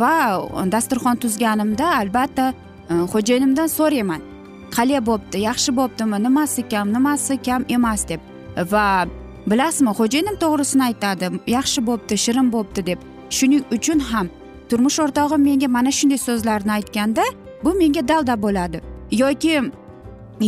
Va 0.00 0.14
dasturxon 0.72 1.18
tuzganimda 1.22 1.86
albatta 2.00 2.52
xo'jayinimdan 3.12 3.70
so'rayman. 3.78 4.22
Qalay 4.76 5.00
bo'pti 5.08 5.40
yaxshi 5.42 5.74
bo'ptimi 5.78 6.20
nimasi 6.26 6.62
kam 6.70 6.92
nimasi 6.94 7.38
kam 7.46 7.66
emas 7.76 8.06
deb. 8.10 8.20
Va 8.72 8.86
bilasizmi 9.50 9.92
xo'jayinim 9.98 10.36
to'g'risini 10.42 10.82
aytadi. 10.90 11.26
Yaxshi 11.56 11.86
bo'pti 11.88 12.14
shirin 12.24 12.52
bo'pti 12.54 12.86
deb. 12.86 12.98
Shuning 13.36 13.64
uchun 13.76 13.98
ham 14.10 14.26
turmush 14.68 14.98
o'rtog'im 15.04 15.42
menga 15.48 15.68
mana 15.76 15.90
shunday 15.98 16.20
so'zlarni 16.28 16.72
aytganda 16.78 17.24
bu 17.64 17.70
menga 17.80 18.08
dalda 18.08 18.34
bo'ladi. 18.44 18.78
Yoki 19.22 19.54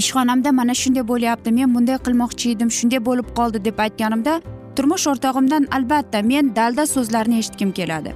ishxonamda 0.01 0.53
mana 0.53 0.75
shunday 0.83 1.05
bo'lyapti 1.13 1.51
men 1.59 1.75
bunday 1.75 1.99
qilmoqchi 2.07 2.47
edim 2.55 2.71
shunday 2.79 3.01
bo'lib 3.09 3.29
qoldi 3.39 3.65
deb 3.65 3.79
aytganimda 3.87 4.35
turmush 4.77 5.07
o'rtog'imdan 5.13 5.69
albatta 5.77 6.23
men 6.33 6.55
dalda 6.57 6.87
so'zlarni 6.95 7.39
eshitgim 7.43 7.73
keladi. 7.79 8.15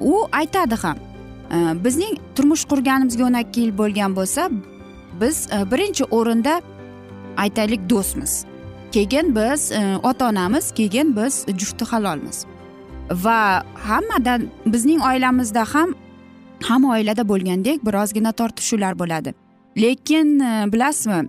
U 0.00 0.12
aytadi 0.40 0.76
ham 0.84 0.98
bizning 1.84 2.14
turmush 2.36 2.64
qurganimizga 2.70 3.24
o'n 3.28 3.36
ikki 3.42 3.60
yil 3.60 3.72
bo'lgan 3.80 4.16
bo'lsa 4.16 4.48
biz 5.20 5.48
e, 5.52 5.70
birinchi 5.70 6.04
o'rinda 6.04 6.62
aytaylik 7.36 7.90
do'stmiz. 7.90 8.51
Keyin 8.92 9.36
biz 9.36 9.72
e, 9.72 9.98
ota 10.02 10.28
onamiz 10.28 10.72
keyin 10.72 11.16
biz 11.16 11.46
jufti 11.58 11.84
halolmiz. 11.84 12.44
Va 13.10 13.62
hammadan 13.74 14.42
bizning 14.66 15.02
oilamizda 15.02 15.64
ham 15.64 15.94
hamma 16.62 16.92
oilada 16.92 17.28
bo'lgandek 17.28 17.86
birozgina 17.86 18.32
tortishuvlar 18.32 18.98
bo'ladi. 18.98 19.34
Lekin 19.76 20.40
e, 20.40 20.72
bilasizmi 20.72 21.28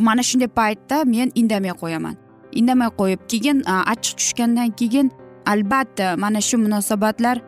mana 0.00 0.22
shunday 0.22 0.48
paytda 0.48 1.04
men 1.04 1.32
indamay 1.34 1.70
qo'yaman. 1.82 2.16
Indamay 2.52 2.88
qo'yib 2.98 3.20
keyin 3.28 3.58
e, 3.60 3.74
achchiq 3.92 4.16
tushgandan 4.18 4.70
keyin 4.70 5.12
albatta 5.46 6.16
mana 6.16 6.40
shu 6.40 6.58
munosabatlar 6.58 7.38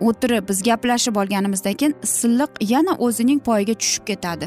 o'tirib 0.00 0.48
biz 0.48 0.62
gaplashib 0.62 1.16
olganimizdan 1.16 1.72
keyin 1.72 1.94
silliq 2.02 2.50
yana 2.72 2.92
o'zining 2.98 3.40
poyiga 3.48 3.74
tushib 3.74 4.04
ketadi. 4.10 4.46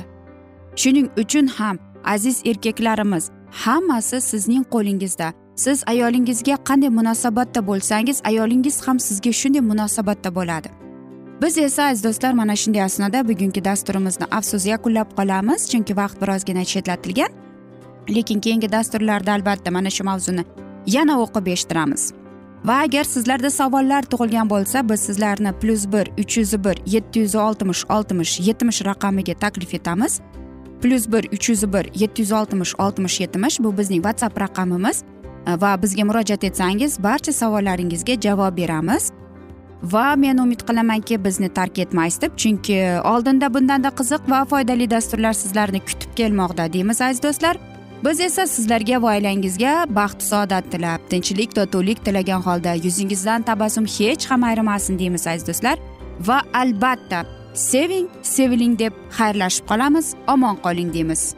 Shuning 0.76 1.08
uchun 1.18 1.48
ham 1.48 1.80
aziz 2.04 2.42
erkaklarimiz 2.46 3.32
hammasi 3.52 4.22
sizning 4.22 4.64
qo'lingizda. 4.74 5.34
Siz 5.56 5.84
ayolingizga 5.88 6.56
qanday 6.56 6.90
munosabatda 6.90 7.68
bo'lsangiz 7.68 8.22
ayolingiz 8.24 8.88
ham 8.88 9.00
sizga 9.00 9.32
shunday 9.32 9.62
munosabatda 9.62 10.36
bo'ladi. 10.36 10.70
Biz 11.42 11.58
esa 11.58 11.84
aziz 11.84 12.04
do'stlar 12.04 12.34
mana 12.34 12.56
shunday 12.56 12.84
asnoda 12.84 13.28
bugungi 13.28 13.66
dasturimizni 13.66 14.26
afsus 14.32 14.66
yakunlab 14.66 15.10
qolamiz 15.18 15.70
chunki 15.72 15.98
vaqt 15.98 16.22
birozgina 16.22 16.66
chetlatilgan. 16.66 17.32
Lekin 18.16 18.40
keyingi 18.40 18.72
dasturlarda 18.72 19.32
albatta 19.34 19.72
mana 19.72 19.90
shu 19.90 20.04
mavzuni 20.04 20.44
yana 20.88 21.20
o'qib 21.24 21.48
eshittiramiz. 21.48 22.14
Va 22.66 22.76
agar 22.86 23.04
sizlarda 23.04 23.50
savollar 23.50 24.04
tug'ilgan 24.12 24.50
bo'lsa 24.50 24.90
biz 24.90 25.00
sizlarni 25.00 25.52
plyus 25.62 25.86
bir 25.94 26.06
uch 26.22 26.38
yuz 26.38 26.54
bir 26.64 26.78
yetti 26.86 27.20
yuz 27.20 27.36
oltmish 27.36 27.86
oltmish 27.90 28.40
yetmish 28.40 28.86
raqamiga 28.86 29.34
taklif 29.34 29.74
etamiz. 29.74 30.22
Plyus 30.82 31.08
bir 31.12 31.28
uch 31.34 31.50
yuz 31.50 31.64
bir 31.74 31.90
yetti 32.02 32.22
yuz 32.22 32.32
oltmish 32.32 32.74
oltmish 32.80 33.20
yetmish 33.20 33.60
bu 33.60 33.78
bizning 33.78 34.04
whatsapp 34.04 34.40
raqamimiz 34.42 35.04
va 35.48 35.82
bizga 35.82 36.06
murojaat 36.06 36.44
etsangiz 36.44 37.04
barcha 37.04 37.34
savollaringizga 37.34 38.22
javob 38.22 38.58
beramiz 38.58 39.12
va 39.84 40.16
men 40.16 40.38
umid 40.38 40.62
qilamanki 40.68 41.24
bizni 41.26 41.50
tark 41.50 41.80
etmaysiz 41.80 42.22
deb 42.22 42.38
chunki 42.38 42.78
oldinda 43.14 43.54
bundanda 43.54 43.90
qiziq 43.90 44.30
va 44.30 44.46
foydali 44.46 44.90
dasturlar 44.90 45.34
sizlarni 45.34 45.80
kutib 45.80 46.16
kelmoqda 46.16 46.74
deymiz 46.74 47.02
aziz 47.02 47.24
do'stlar 47.24 47.58
biz 48.06 48.20
esa 48.20 48.48
sizlarga 48.48 49.02
va 49.02 49.16
oilangizga 49.16 49.74
baxt 49.90 50.22
saodat 50.22 50.72
tilab 50.72 51.10
tinchlik 51.10 51.56
totuvlik 51.56 52.06
tilagan 52.06 52.42
holda 52.42 52.74
yuzingizdan 52.74 53.42
tabassum 53.42 53.86
hech 53.86 54.26
ham 54.32 54.44
ayrimasin 54.44 55.00
deymiz 55.00 55.28
aziz 55.28 55.48
do'stlar 55.48 55.78
va 56.28 56.42
albatta 56.54 57.26
seving 57.54 58.08
seviling 58.22 58.78
deb 58.80 58.94
xayrlashib 59.18 59.66
qolamiz 59.70 60.16
omon 60.28 60.58
qoling 60.64 60.92
deymiz. 60.94 61.36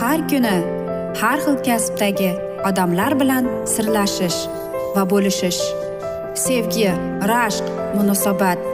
Har 0.00 0.20
kuni 0.30 0.56
har 1.20 1.38
xil 1.44 1.56
kasbdagi 1.66 2.30
odamlar 2.68 3.12
bilan 3.20 3.44
sirlashish 3.72 4.40
va 4.94 5.02
bo'lishish. 5.12 5.62
Sevgi 6.44 6.90
rashq 7.30 7.66
munosabat 7.96 8.73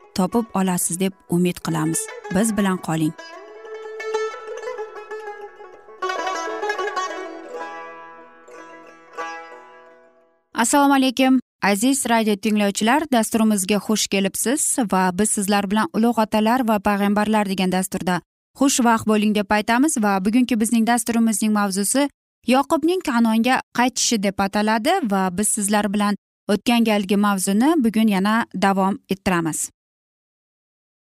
topib 0.15 0.45
olasiz 0.53 0.99
deb 0.99 1.13
umid 1.29 1.57
qilamiz. 1.65 1.99
Biz 2.35 2.57
bilan 2.57 2.77
qoling. 2.77 3.13
Assalomu 10.53 10.93
alaykum. 10.93 11.39
Aziz 11.63 12.05
radio 12.09 12.35
tinglovchilar 12.35 13.03
dasturimizga 13.11 13.77
xush 13.77 14.07
kelibsiz 14.07 14.77
va 14.91 15.09
biz 15.13 15.29
sizlar 15.29 15.71
bilan 15.71 15.87
ulug' 15.93 16.21
otalar 16.21 16.67
va 16.67 16.79
payg'ambarlar 16.79 17.49
degan 17.49 17.71
dasturda 17.71 18.21
xushvaqt 18.59 19.05
bo'ling 19.11 19.35
deb 19.35 19.51
aytamiz 19.57 19.97
va 20.03 20.13
bugungi 20.25 20.59
bizning 20.61 20.87
dasturimizning 20.87 21.53
mavzusi 21.53 22.07
yoqubning 22.53 23.01
kanonga 23.09 23.61
qaytishi 23.77 24.23
deb 24.23 24.39
ataladi 24.45 24.93
va 25.11 25.29
biz 25.37 25.47
sizlar 25.47 25.93
bilan 25.93 26.17
o'tgan 26.53 26.83
galgi 26.89 27.17
mavzuni 27.27 27.69
bugun 27.83 28.07
yana 28.07 28.45
davom 28.55 28.99
ettiramiz. 29.09 29.69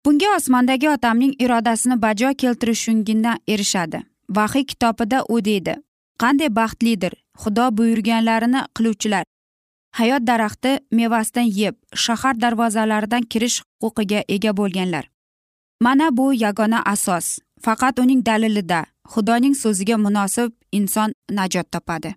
Bunga 0.05 0.35
osmondagi 0.35 0.89
otamning 0.89 1.33
irodasini 1.39 2.01
bajo 2.01 2.33
keltirishungina 2.33 3.37
erishadi. 3.47 3.99
Vahiy 4.29 4.65
kitobida 4.65 5.23
u 5.29 5.45
deydi 5.45 5.75
qanday 6.21 6.49
baxtlidir 6.55 7.13
xudo 7.41 7.77
buyurganlarini 7.77 8.61
qiluvchilar. 8.75 9.23
Hayot 9.97 10.27
daraxti 10.27 10.79
mevasidan 10.91 11.47
yeb 11.61 11.75
shahar 11.93 12.41
darvozalaridan 12.41 13.23
kirish 13.31 13.61
huquqiga 13.81 14.23
ega 14.27 14.51
bo'lganlar. 14.57 15.09
Mana 15.81 16.17
bu 16.17 16.33
yagona 16.33 16.79
asos. 16.85 17.39
Faqat 17.61 17.99
uning 17.99 18.25
dalilida 18.25 18.85
xudoning 19.13 19.55
so'ziga 19.55 19.97
munosib 19.97 20.51
inson 20.71 21.13
najot 21.31 21.71
topadi. 21.71 22.15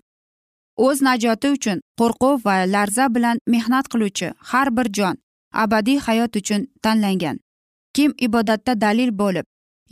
O'z 0.77 1.03
najoti 1.03 1.49
uchun 1.57 1.81
qo'rquv 1.99 2.45
va 2.45 2.55
larza 2.75 3.15
bilan 3.15 3.37
mehnat 3.47 3.89
qiluvchi 3.93 4.33
har 4.51 4.69
bir 4.77 4.89
jon 4.97 5.17
abadiy 5.53 5.99
hayot 5.99 6.37
uchun 6.37 6.67
tanlangan. 6.83 7.39
Kim 7.99 8.13
ibodatda 8.27 8.81
dalil 8.81 9.11
bo'lib 9.21 9.47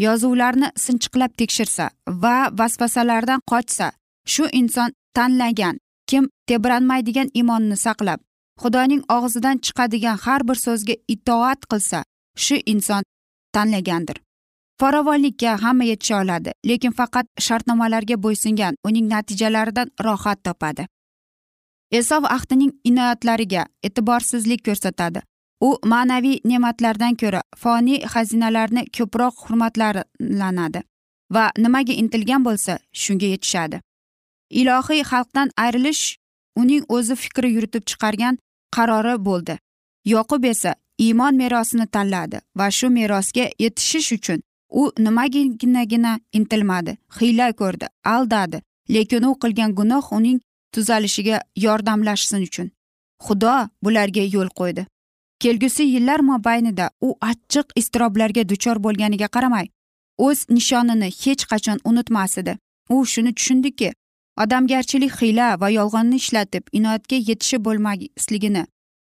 yozuvlarni 0.06 0.68
sinchiqlab 0.84 1.32
tekshirsa 1.40 1.90
va 2.22 2.36
vasvasalardan 2.58 3.40
qochsa 3.52 3.86
shu 4.32 4.44
inson 4.60 4.90
tanlagan 5.16 5.76
kim 6.10 6.24
tebranmaydigan 6.48 7.28
iymonni 7.40 7.76
saqlab 7.86 8.20
xudoning 8.62 9.02
og'zidan 9.16 9.56
chiqadigan 9.64 10.16
har 10.24 10.40
bir 10.48 10.58
so'zga 10.66 10.94
itoat 11.14 11.60
qilsa 11.70 11.98
shu 12.44 12.56
inson 12.72 13.02
tanlagandir. 13.54 14.18
Farovonlikka 14.80 15.50
hamma 15.62 15.84
yetisha 15.84 16.16
oladi 16.22 16.50
lekin 16.68 16.92
faqat 16.98 17.26
shartnomalarga 17.46 18.16
bo'ysungan 18.24 18.74
uning 18.88 19.06
natijalaridan 19.12 19.88
rohat 20.04 20.44
topadi. 20.44 20.86
Esov 22.00 22.24
ahdining 22.36 22.72
inoyatlariga 22.88 23.62
e'tiborsizlik 23.86 24.60
ko'rsatadi. 24.68 25.20
U 25.60 25.78
ma'naviy 25.92 26.40
ne'matlardan 26.44 27.14
ko'ra 27.22 27.42
foniy 27.62 28.04
xazinalarni 28.12 28.82
ko'proq 28.96 29.34
hurmatlanadi 29.44 30.80
va 31.34 31.44
nimaga 31.58 31.92
intilgan 32.02 32.44
bo'lsa 32.48 32.78
shunga 33.02 33.26
yetishadi. 33.34 33.80
Ilohiy 34.50 35.02
xalqdan 35.10 35.50
ayrilish 35.64 36.16
uning 36.60 36.84
o'zi 36.88 37.14
fikri 37.22 37.52
yuritib 37.56 37.84
chiqargan 37.90 38.38
qarori 38.76 39.16
bo'ldi. 39.28 39.58
Yoqub 40.14 40.44
esa 40.44 40.74
iymon 40.98 41.34
merosini 41.42 41.86
tanladi 41.86 42.40
va 42.58 42.70
shu 42.70 42.90
merosga 42.98 43.46
yetishish 43.64 44.12
uchun 44.18 44.40
u 44.80 44.82
nimaginagina 44.98 46.12
intilmadi 46.38 46.96
hiyla 47.18 47.52
ko'rdi 47.60 47.86
aldadi 48.14 48.62
lekin 48.94 49.24
u 49.30 49.32
qilgan 49.42 49.74
gunoh 49.78 50.12
uning 50.18 50.40
tuzalishiga 50.72 51.40
yordamlashsin 51.64 52.42
uchun. 52.48 52.68
Xudo 53.24 53.54
bularga 53.84 54.24
yo'l 54.34 54.50
qo'ydi. 54.60 54.86
Kelgusi 55.40 55.82
yillar 55.82 56.20
mobaynida 56.20 56.90
u 57.00 57.14
achchiq 57.30 57.66
iztiroblarga 57.80 58.48
duchor 58.48 58.76
bo'lganiga 58.84 59.28
qaramay 59.36 59.66
o'z 60.18 60.46
nishonini 60.56 61.10
hech 61.22 61.44
qachon 61.50 61.78
unutmas 61.84 62.38
edi. 62.38 62.58
U 62.90 63.04
shuni 63.12 63.34
tushundiki 63.34 63.92
odamgarchilik 64.42 65.12
hiyla 65.20 65.48
va 65.60 65.68
yolg'onni 65.70 66.16
ishlatib 66.22 66.64
inoyatga 66.78 67.16
yetishi 67.28 67.58
bo'lmasligini 67.66 68.64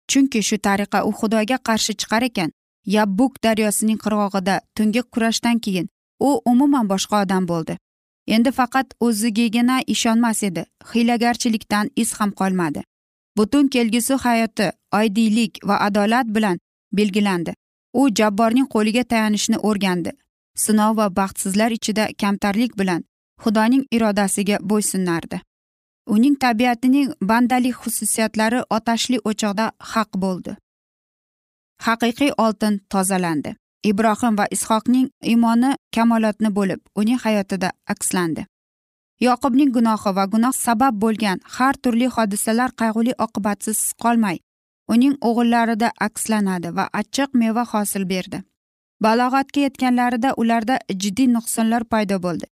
chunki 0.09 0.41
shu 0.47 0.57
tariqa 0.67 1.03
u 1.09 1.11
xudoga 1.19 1.57
qarshi 1.67 1.93
chiqar 2.01 2.23
ekan. 2.29 2.49
Yabbuk 2.95 3.33
daryosining 3.43 3.99
qirg'og'ida 4.03 4.55
tungi 4.75 5.01
kurashdan 5.13 5.59
keyin 5.65 5.89
u 6.19 6.29
umuman 6.51 6.89
boshqa 6.91 7.23
odam 7.23 7.47
bo'ldi. 7.51 7.77
Endi 8.35 8.51
faqat 8.59 8.87
o'zigagina 9.05 9.77
ishonmas 9.93 10.43
edi. 10.49 10.63
Hiylagarchilikdan 10.91 11.89
iz 11.95 12.13
ham 12.19 12.31
qolmadi. 12.31 12.83
Butun 13.37 13.67
kelgusi 13.73 14.13
hayoti 14.13 14.71
oydiylik 14.99 15.59
va 15.67 15.75
adolat 15.87 16.27
bilan 16.35 16.57
belgilandi. 16.93 17.53
U 17.93 18.09
jabborning 18.17 18.67
qo'liga 18.73 19.03
tayanishni 19.03 19.57
o'rgandi. 19.57 20.11
Sinov 20.55 20.97
va 20.97 21.07
baxtsizlar 21.19 21.71
ichida 21.71 22.07
kamtarlik 22.21 22.77
bilan 22.79 23.03
xudoning 23.43 23.83
irodasiga 23.91 24.57
bo'ysunardi. 24.69 25.41
Uning 26.13 26.35
tabiatining 26.43 27.13
bandalik 27.29 27.75
xususiyatlari 27.81 28.59
otashli 28.77 29.17
o'choqda 29.29 29.71
haq 29.93 30.09
bo'ldi. 30.23 30.55
Haqiqiy 31.85 32.31
oltin 32.45 32.79
tozalandi. 32.91 33.55
Ibrohim 33.83 34.37
va 34.39 34.45
ishoqning 34.55 35.07
imoni 35.33 35.71
kamolotni 35.95 36.49
bo'lib 36.57 36.79
uning 36.95 37.19
hayotida 37.25 37.69
akslandi. 37.93 38.45
Yoqubning 39.27 39.71
gunohi 39.77 40.15
va 40.17 40.25
gunoh 40.33 40.53
sabab 40.65 40.93
bo'lgan 41.03 41.39
har 41.55 41.73
turli 41.83 42.07
hodisalar 42.15 42.69
qayg'uli 42.81 43.13
oqibatsiz 43.25 43.79
qolmay 44.03 44.37
uning 44.93 45.15
o'g'illarida 45.29 45.89
akslanadi 46.07 46.69
va 46.77 46.85
achchiq 46.99 47.29
meva 47.41 47.63
hosil 47.71 48.05
berdi. 48.13 48.39
Balog'atga 49.03 49.59
yetganlarida 49.65 50.29
ularda 50.41 50.75
jiddiy 51.01 51.27
nuqsonlar 51.35 51.83
paydo 51.93 52.17
bo'ldi. 52.25 52.47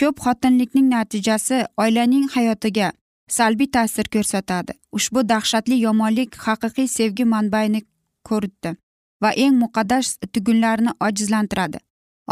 Ko'p 0.00 0.16
xotinlikning 0.24 0.88
natijasi 0.94 1.58
oilaning 1.84 2.26
hayotiga 2.34 2.88
salbiy 3.36 3.70
ta'sir 3.76 4.06
ko'rsatadi. 4.14 4.72
Ushbu 4.96 5.28
dahshatli 5.32 5.76
yomonlik 5.86 6.30
haqiqiy 6.46 6.88
sevgi 6.96 7.24
manbaini 7.34 7.80
ko'ritdi 8.28 8.74
va 9.22 9.30
eng 9.44 9.54
muqaddas 9.62 10.16
tugunlarni 10.32 10.90
ojizlantiradi. 11.06 11.78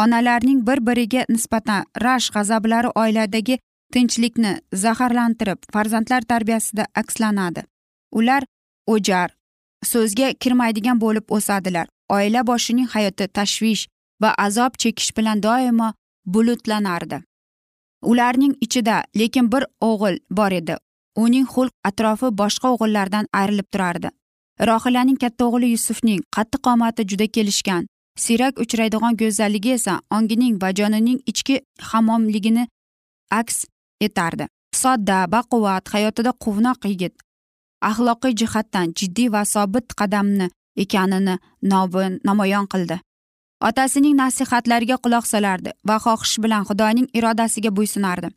Onalarning 0.02 0.61
bir 0.68 0.78
biriga 0.88 1.24
nisbatan 1.28 1.88
rashk 2.04 2.34
g'azablari 2.34 2.90
oiladagi 3.02 3.58
tinchlikni 3.92 4.52
zaharlantirib 4.84 5.58
farzandlar 5.72 6.22
tarbiyasida 6.32 6.87
akslanadi 7.02 7.62
ular 8.12 8.42
o'jar 8.87 9.38
so'zga 9.84 10.32
kirmaydigan 10.40 11.00
bo'lib 11.00 11.30
o'sadilar. 11.30 11.87
Oila 12.08 12.46
boshining 12.46 12.88
hayoti 12.94 13.28
tashvish 13.28 13.87
va 14.22 14.34
azob 14.38 14.78
chekish 14.78 15.11
bilan 15.16 15.42
doimo 15.42 15.92
bulutlanardi. 16.26 17.22
Ularning 18.02 18.54
ichida 18.61 19.02
lekin 19.16 19.52
bir 19.52 19.66
o'g'il 19.80 20.18
bor 20.30 20.52
edi. 20.52 20.76
Uning 21.16 21.46
xulq 21.54 21.72
atrofi 21.84 22.30
boshqa 22.40 22.72
o'g'illardan 22.74 23.26
ayrilib 23.32 23.68
turardi. 23.72 24.08
Rohilaning 24.68 25.18
katta 25.22 25.44
o'g'li 25.44 25.72
yusufning 25.74 26.20
qattiq 26.37 26.62
qomati 26.66 27.06
juda 27.11 27.26
kelishgan. 27.26 27.87
Siyrak 28.24 28.54
uchraydigan 28.64 29.16
go'zalligi 29.20 29.72
esa 29.78 29.94
ongining 30.16 30.54
va 30.62 30.70
jonining 30.78 31.18
ichki 31.31 31.57
hamomligini 31.90 32.64
aks 33.40 33.64
etardi. 34.07 34.44
Sodda 34.83 35.18
baquvvat 35.35 35.88
hayotida 35.94 36.33
quvnoq 36.44 36.81
yigit 36.90 37.14
axloqiy 37.90 38.35
jihatdan 38.40 38.92
jiddiy 38.98 39.28
va 39.35 39.42
sobit 39.44 39.94
qadamni 40.00 40.46
ekanini 40.85 41.35
namoyon 42.28 42.66
qildi. 42.72 42.96
Otasining 43.68 44.14
nasihatlariga 44.22 44.96
quloq 45.04 45.24
solardi 45.33 45.70
va 45.88 45.96
xohish 46.04 46.37
bilan 46.44 46.62
xudoning 46.68 47.09
irodasiga 47.18 47.70
bo'ysunardi. 47.78 48.28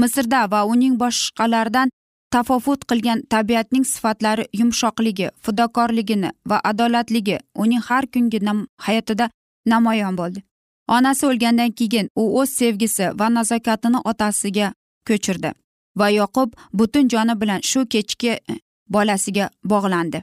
Misrda 0.00 0.40
va 0.52 0.60
uning 0.72 0.94
boshqalardan 1.02 1.88
tafovut 2.34 2.84
qilgan 2.90 3.22
tabiatning 3.30 3.86
sifatlari 3.92 4.44
yumshoqligi 4.60 5.30
fidokorligini 5.44 6.30
va 6.50 6.60
adolatligi 6.70 7.38
uning 7.54 7.82
har 7.88 8.04
kungi 8.06 8.40
hayotida 8.86 9.30
namoyon 9.66 10.16
bo'ldi. 10.16 10.42
Onasi 10.88 11.26
o'lgandan 11.26 11.72
keyin 11.78 12.08
u 12.16 12.22
o'z 12.40 12.50
sevgisi 12.50 13.06
va 13.18 13.26
nazokatini 13.28 13.98
otasiga 14.04 14.72
ko'chirdi 15.08 15.52
va 15.98 16.08
yoqub 16.10 16.50
butun 16.72 17.08
joni 17.12 17.34
bilan 17.40 17.60
shu 17.70 17.86
kechki 17.86 18.28
e, 18.28 18.56
bolasiga 18.88 19.50
bog'landi. 19.64 20.22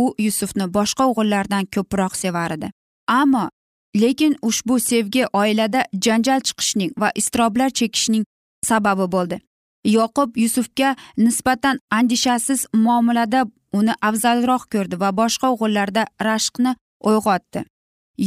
U 0.00 0.02
yusufni 0.18 0.66
boshqa 0.76 1.04
o'g'illardan 1.10 1.64
ko'proq 1.74 2.16
sevar 2.22 2.50
edi. 2.56 2.70
Ammo 3.08 3.48
lekin 4.02 4.36
ushbu 4.42 4.78
sevgi 4.80 5.24
oilada 5.32 5.84
janjal 6.04 6.40
chiqishning 6.46 6.92
va 7.00 7.10
iztiroblar 7.20 7.70
chekishning 7.70 8.24
sababi 8.68 9.06
bo'ldi. 9.14 9.36
Yoqub 9.94 10.36
yusufga 10.42 10.94
nisbatan 11.16 11.80
andishasiz 11.98 12.66
muomalada 12.84 13.44
uni 13.78 13.94
afzalroq 14.08 14.66
ko'rdi 14.74 15.00
va 15.02 15.10
boshqa 15.20 15.52
o'g'illarda 15.54 16.02
rashqni 16.28 16.72
uyg'otdi. 17.10 17.64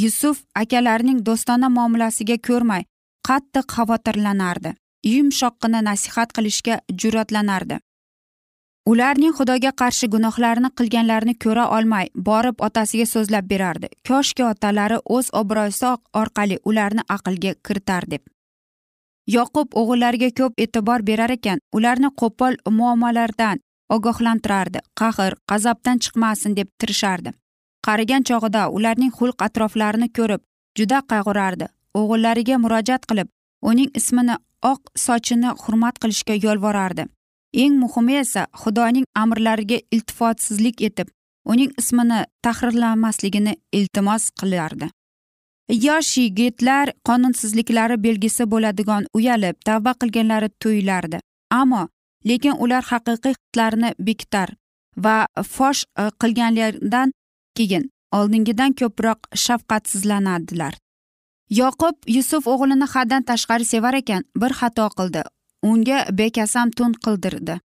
Yusuf 0.03 0.37
akalarining 0.61 1.19
do'stona 1.27 1.69
muomalasiga 1.77 2.37
ko'rmay 2.47 2.83
qattiq 3.27 3.65
xavotirlanardi. 3.75 4.73
Yumshoqqina 5.13 5.79
nasihat 5.89 6.33
qilishga 6.37 6.75
jur'atlanardi. 7.01 7.77
Ularning 8.91 9.33
xudoga 9.37 9.71
qarshi 9.81 10.07
gunohlarini 10.13 10.69
qilganlarini 10.79 11.35
ko'ra 11.43 11.65
olmay 11.77 12.09
borib 12.29 12.63
otasiga 12.67 13.05
so'zlab 13.13 13.45
berardi. 13.51 13.87
Koshki 14.07 14.43
otalari 14.51 14.97
o'z 15.15 15.29
obro'si 15.41 15.91
orqali 16.21 16.57
ularni 16.69 17.03
aqlga 17.15 17.53
kiritar 17.67 18.03
deb. 18.13 18.21
Yoqub 19.35 19.75
o'g'illariga 19.79 20.29
ko'p 20.39 20.61
e'tibor 20.63 21.03
berar 21.09 21.31
ekan 21.37 21.59
ularni 21.77 22.09
qo'pol 22.21 22.55
muomalalardan 22.77 23.59
ogohlantirardi. 23.95 24.79
Qahr 24.99 25.33
g'azabdan 25.49 26.01
chiqmasin 26.03 26.55
deb 26.59 26.69
tirishardi. 26.79 27.33
Qarigan 27.85 28.23
chog'ida 28.29 28.63
ularning 28.77 29.11
xulq 29.17 29.45
atroflarini 29.47 30.09
ko'rib 30.17 30.41
juda 30.77 30.99
qayg'urardi. 31.11 31.65
O'g'illariga 31.99 32.57
murojaat 32.63 33.05
qilib 33.09 33.29
uning 33.69 33.89
ismini 33.99 34.35
oq 34.71 34.81
sochini 35.05 35.53
hurmat 35.63 35.95
qilishga 36.01 36.35
yolvorardi. 36.45 37.05
Eng 37.63 37.73
muhimi 37.83 38.19
esa 38.23 38.47
xudoning 38.61 39.05
amrlariga 39.21 39.79
iltifotsizlik 39.95 40.81
etib 40.87 41.07
uning 41.51 41.71
ismini 41.81 42.19
tahrirlamasligini 42.45 43.53
iltimos 43.73 44.29
qilardi. 44.41 44.89
Yosh 45.69 46.17
yigitlar 46.17 46.91
qonunsizliklari 47.05 48.03
belgisi 48.03 48.45
bo'ladigan 48.51 49.05
uyalib 49.13 49.55
tavba 49.65 49.93
qilganlari 50.01 50.49
tuyulardi. 50.61 51.19
Ammo 51.51 51.87
lekin 52.25 52.55
ular 52.63 52.83
haqiqiy 52.83 53.33
hislarini 53.37 53.93
bekitar 53.99 54.49
va 54.97 55.27
fosh 55.43 55.83
e, 55.97 56.09
qilganlaridan 56.21 57.11
keyin 57.57 57.89
oldingidan 58.11 58.73
ko'proq 58.73 59.19
shafqatsizlanadilar. 59.45 60.73
Yoqub 61.49 61.95
yusuf 62.15 62.47
o'g'lini 62.47 62.87
haddan 62.93 63.23
tashqari 63.23 63.65
sevar 63.65 63.93
ekan 63.93 64.23
bir 64.35 64.51
xato 64.59 64.89
qildi. 64.97 65.23
Unga 65.63 66.05
bekasam 66.11 66.71
tun 66.71 66.93
qildirdi. 67.05 67.59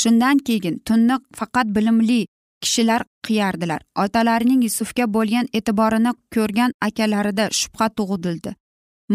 Shundan 0.00 0.38
keyin 0.46 0.78
tunni 0.86 1.16
faqat 1.38 1.66
bilimli 1.76 2.26
kishilar 2.64 3.02
qiyardilar. 3.26 3.80
Otalarining 4.04 4.62
yusufga 4.66 5.06
bo'lgan 5.16 5.46
e'tiborini 5.58 6.12
ko'rgan 6.34 6.74
akalarida 6.88 7.48
shubha 7.60 7.88
tug'ildi. 7.98 8.54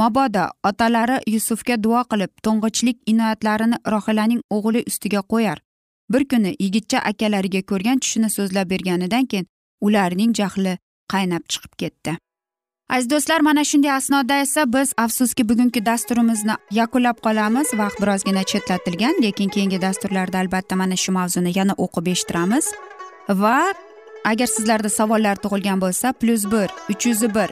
Mabodo 0.02 0.46
otalari 0.70 1.18
yusufga 1.34 1.76
duo 1.84 2.02
qilib 2.12 2.32
to'ng'ichlik 2.46 2.98
inoyatlarini 3.12 3.78
rohilaning 3.94 4.42
o'g'li 4.56 4.84
ustiga 4.92 5.22
qo'yar. 5.34 5.58
Bir 6.14 6.24
kuni 6.32 6.56
yigitcha 6.60 7.00
akalariga 7.12 7.62
ko'rgan 7.72 8.00
tushini 8.04 8.30
so'zlab 8.38 8.70
berganidan 8.74 9.26
keyin 9.32 9.48
ularning 9.82 10.32
jahli 10.40 10.78
qaynab 11.14 11.44
chiqib 11.52 11.74
ketdi. 11.82 12.18
Aziz 12.90 13.10
do'stlar 13.12 13.42
mana 13.48 13.64
shunday 13.70 13.92
asnoda 13.92 14.36
esa 14.42 14.74
biz 14.74 14.94
afsuski 14.98 15.50
bugungi 15.50 15.86
dasturimizni 15.86 16.56
yakunlab 16.72 17.18
qolamiz. 17.26 17.68
Vaqt 17.82 17.98
birozgina 18.02 18.44
chetlatilgan 18.52 19.16
lekin 19.26 19.50
keyingi 19.56 19.82
dasturlarda 19.82 20.40
albatta 20.44 20.76
mana 20.76 20.96
shu 21.04 21.12
mavzuni 21.12 21.52
yana 21.60 21.74
o'qib 21.86 22.08
eshittiramiz. 22.14 22.66
Va 23.30 23.74
agar 24.26 24.48
sizlarda 24.48 24.90
savollar 24.90 25.36
tug'ilgan 25.36 25.82
bo'lsa 25.82 26.14
plyus 26.14 26.46
bir 26.52 26.70
uch 26.92 27.06
yuz 27.06 27.22
bir 27.36 27.50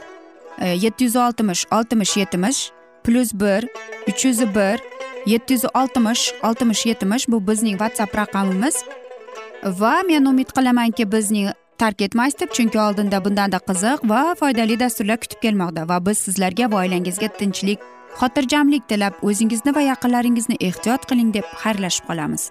e, 0.58 0.68
yetti 0.68 1.04
yuz 1.04 1.16
oltmish 1.16 1.66
oltmish 1.72 2.16
yetmish 2.16 2.70
plyus 3.04 3.34
bir 3.34 3.68
uch 4.08 4.24
yuz 4.24 4.40
bir 4.40 4.80
yetti 5.26 5.54
yuz 5.54 5.64
oltmish 5.74 6.32
oltmish 6.42 6.86
yetmish 6.86 7.28
bu 7.28 7.46
bizning 7.48 7.78
whatsapp 7.78 8.16
raqamimiz. 8.16 8.84
Va 9.64 10.02
men 10.08 10.24
umid 10.24 10.50
qilamanki 10.56 11.12
bizning 11.12 11.50
tark 11.78 12.00
etmaysiz 12.00 12.40
deb 12.40 12.50
chunki 12.52 12.80
oldinda 12.80 13.24
bundanda 13.24 13.58
qiziq 13.68 14.08
va 14.10 14.34
foydali 14.40 14.80
dasturlar 14.80 15.20
kutib 15.20 15.40
kelmoqda 15.42 15.88
va 15.88 16.06
biz 16.06 16.18
sizlarga 16.18 16.70
va 16.72 16.76
oilangizga 16.84 17.28
tinchlik 17.38 17.80
xotirjamlik 18.20 18.88
tilab 18.88 19.14
o'zingizni 19.22 19.74
va 19.76 19.82
yaqinlaringizni 19.90 20.56
ehtiyot 20.68 21.08
qiling 21.10 21.34
deb 21.34 21.46
xayrlashib 21.62 22.06
qolamiz. 22.10 22.50